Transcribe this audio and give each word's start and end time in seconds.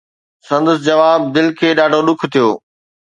سندس 0.47 0.77
جواب 0.87 1.19
دل 1.35 1.47
کي 1.59 1.69
ڏاڍو 1.77 1.99
ڏک 2.07 2.21
ٿيو. 2.31 2.49